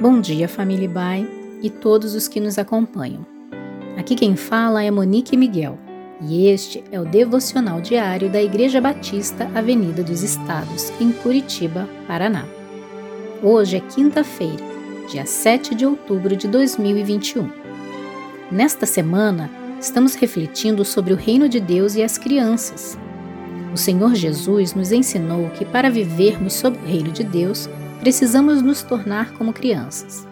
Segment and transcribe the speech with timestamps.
[0.00, 1.28] Bom dia, família Bai
[1.60, 3.26] e todos os que nos acompanham.
[3.96, 5.76] Aqui quem fala é Monique Miguel
[6.20, 12.46] e este é o devocional diário da Igreja Batista Avenida dos Estados, em Curitiba, Paraná.
[13.42, 14.62] Hoje é quinta-feira,
[15.10, 17.50] dia 7 de outubro de 2021.
[18.52, 22.96] Nesta semana, estamos refletindo sobre o reino de Deus e as crianças.
[23.74, 27.68] O Senhor Jesus nos ensinou que para vivermos sob o reino de Deus,
[28.00, 30.26] precisamos nos tornar como crianças.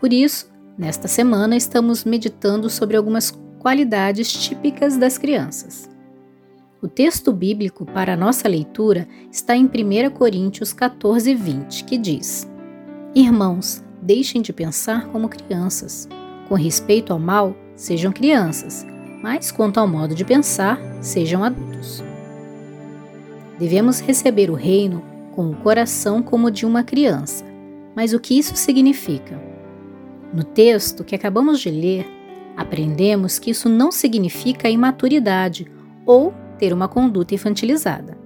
[0.00, 5.88] Por isso, nesta semana estamos meditando sobre algumas qualidades típicas das crianças.
[6.82, 12.46] O texto bíblico para nossa leitura está em 1 Coríntios 14, 20, que diz:
[13.14, 16.06] Irmãos, deixem de pensar como crianças.
[16.46, 18.86] Com respeito ao mal, sejam crianças,
[19.22, 22.04] mas quanto ao modo de pensar, sejam adultos.
[23.58, 27.44] Devemos receber o reino com o coração como de uma criança.
[27.94, 29.40] Mas o que isso significa?
[30.32, 32.06] No texto que acabamos de ler,
[32.56, 35.66] aprendemos que isso não significa imaturidade
[36.06, 38.16] ou ter uma conduta infantilizada.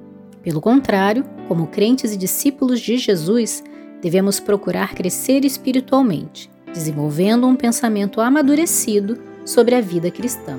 [0.43, 3.65] Pelo contrário, como crentes e discípulos de Jesus,
[4.03, 10.59] devemos procurar crescer espiritualmente, desenvolvendo um pensamento amadurecido sobre a vida cristã.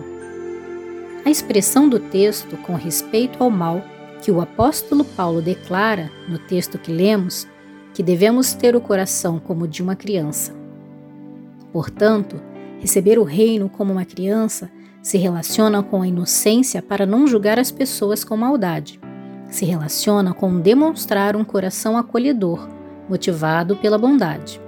[1.23, 3.83] A expressão do texto com respeito ao mal
[4.21, 7.47] que o apóstolo Paulo declara no texto que lemos
[7.93, 10.53] que devemos ter o coração como de uma criança.
[11.71, 12.41] Portanto,
[12.79, 14.69] receber o reino como uma criança
[15.01, 18.99] se relaciona com a inocência para não julgar as pessoas com maldade.
[19.49, 22.67] Se relaciona com demonstrar um coração acolhedor,
[23.09, 24.61] motivado pela bondade.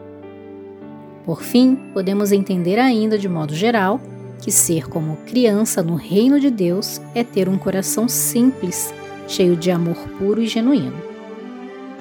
[1.25, 3.99] Por fim, podemos entender ainda de modo geral
[4.41, 8.91] que ser como criança no reino de Deus é ter um coração simples
[9.27, 11.01] cheio de amor puro e genuíno.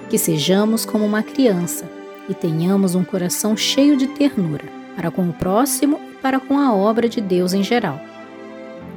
[0.09, 1.85] Que sejamos como uma criança
[2.29, 4.65] e tenhamos um coração cheio de ternura
[4.97, 8.01] para com o próximo e para com a obra de Deus em geral.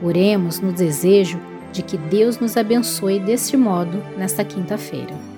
[0.01, 1.39] Oremos no desejo
[1.71, 5.32] de que Deus nos abençoe deste modo nesta quinta-feira.